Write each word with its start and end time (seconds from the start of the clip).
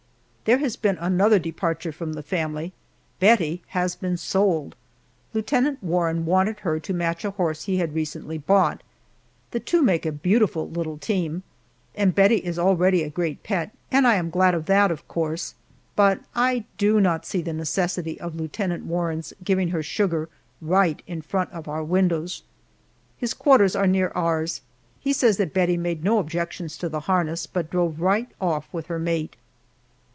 There 0.43 0.57
has 0.57 0.75
been 0.75 0.97
another 0.97 1.39
departure 1.39 1.93
from 1.93 2.11
the 2.11 2.23
family 2.23 2.73
Bettie 3.21 3.61
has 3.67 3.95
been 3.95 4.17
sold! 4.17 4.75
Lieutenant 5.33 5.81
Warren 5.81 6.25
wanted 6.25 6.61
her 6.61 6.77
to 6.77 6.93
match 6.93 7.23
a 7.23 7.31
horse 7.31 7.63
he 7.65 7.77
had 7.77 7.93
recently 7.95 8.37
bought. 8.37 8.83
The 9.51 9.61
two 9.61 9.81
make 9.81 10.05
a 10.05 10.11
beautiful 10.11 10.69
little 10.69 10.97
team, 10.97 11.43
and 11.95 12.13
Bettie 12.13 12.43
is 12.43 12.59
already 12.59 13.01
a 13.01 13.09
great 13.09 13.43
pet, 13.43 13.71
and 13.91 14.05
I 14.05 14.15
am 14.15 14.29
glad 14.29 14.53
of 14.53 14.65
that, 14.65 14.91
of 14.91 15.07
course, 15.07 15.55
but 15.95 16.19
I 16.35 16.65
do 16.77 16.99
not 16.99 17.25
see 17.25 17.41
the 17.41 17.53
necessity 17.53 18.19
of 18.19 18.35
Lieutenant 18.35 18.83
Warren's 18.83 19.31
giving 19.45 19.69
her 19.69 19.83
sugar 19.83 20.27
right 20.59 21.01
in 21.07 21.21
front 21.21 21.49
of 21.51 21.69
our 21.69 21.83
windows! 21.83 22.43
His 23.15 23.33
quarters 23.33 23.73
are 23.73 23.87
near 23.87 24.09
ours. 24.15 24.59
He 24.99 25.13
says 25.13 25.37
that 25.37 25.53
Bettie 25.53 25.77
made 25.77 26.03
no 26.03 26.17
objections 26.17 26.77
to 26.79 26.89
the 26.89 27.01
harness, 27.01 27.45
but 27.47 27.69
drove 27.69 28.01
right 28.01 28.27
off 28.41 28.67
with 28.73 28.87
her 28.87 28.99
mate. 28.99 29.37